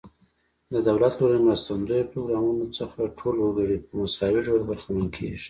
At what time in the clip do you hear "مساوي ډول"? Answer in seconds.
3.99-4.61